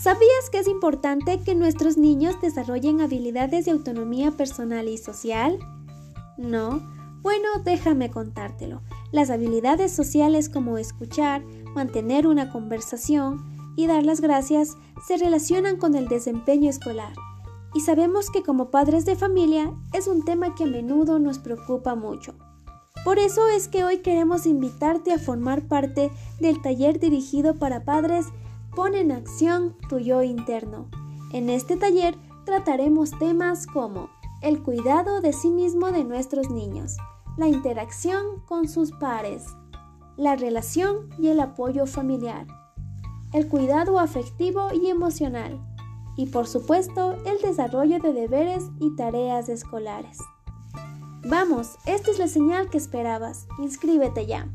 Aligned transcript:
¿Sabías 0.00 0.48
que 0.52 0.58
es 0.60 0.68
importante 0.68 1.40
que 1.40 1.56
nuestros 1.56 1.98
niños 1.98 2.40
desarrollen 2.40 3.00
habilidades 3.00 3.64
de 3.64 3.72
autonomía 3.72 4.30
personal 4.30 4.86
y 4.86 4.96
social? 4.96 5.58
No. 6.36 6.88
Bueno, 7.20 7.48
déjame 7.64 8.08
contártelo. 8.08 8.80
Las 9.10 9.28
habilidades 9.28 9.90
sociales 9.90 10.48
como 10.48 10.78
escuchar, 10.78 11.42
mantener 11.74 12.28
una 12.28 12.52
conversación 12.52 13.74
y 13.74 13.88
dar 13.88 14.04
las 14.04 14.20
gracias 14.20 14.76
se 15.04 15.16
relacionan 15.16 15.78
con 15.78 15.96
el 15.96 16.06
desempeño 16.06 16.70
escolar. 16.70 17.12
Y 17.74 17.80
sabemos 17.80 18.30
que 18.30 18.44
como 18.44 18.70
padres 18.70 19.04
de 19.04 19.16
familia 19.16 19.72
es 19.92 20.06
un 20.06 20.24
tema 20.24 20.54
que 20.54 20.62
a 20.62 20.68
menudo 20.68 21.18
nos 21.18 21.40
preocupa 21.40 21.96
mucho. 21.96 22.36
Por 23.04 23.18
eso 23.18 23.48
es 23.48 23.66
que 23.66 23.82
hoy 23.82 23.98
queremos 23.98 24.46
invitarte 24.46 25.12
a 25.12 25.18
formar 25.18 25.62
parte 25.66 26.12
del 26.38 26.62
taller 26.62 27.00
dirigido 27.00 27.54
para 27.54 27.84
padres 27.84 28.26
Pon 28.74 28.94
en 28.94 29.12
acción 29.12 29.76
tu 29.88 29.98
yo 29.98 30.22
interno. 30.22 30.88
En 31.32 31.50
este 31.50 31.76
taller 31.76 32.16
trataremos 32.44 33.10
temas 33.18 33.66
como 33.66 34.08
el 34.40 34.62
cuidado 34.62 35.20
de 35.20 35.32
sí 35.32 35.50
mismo 35.50 35.90
de 35.90 36.04
nuestros 36.04 36.50
niños, 36.50 36.96
la 37.36 37.48
interacción 37.48 38.40
con 38.46 38.68
sus 38.68 38.92
pares, 38.92 39.44
la 40.16 40.36
relación 40.36 41.10
y 41.18 41.28
el 41.28 41.40
apoyo 41.40 41.86
familiar, 41.86 42.46
el 43.32 43.48
cuidado 43.48 43.98
afectivo 43.98 44.68
y 44.72 44.88
emocional, 44.88 45.60
y 46.16 46.26
por 46.26 46.46
supuesto 46.46 47.16
el 47.24 47.40
desarrollo 47.40 47.98
de 48.00 48.12
deberes 48.12 48.64
y 48.80 48.94
tareas 48.96 49.48
escolares. 49.48 50.18
Vamos, 51.28 51.76
esta 51.84 52.10
es 52.10 52.18
la 52.18 52.28
señal 52.28 52.70
que 52.70 52.78
esperabas. 52.78 53.46
Inscríbete 53.58 54.26
ya. 54.26 54.48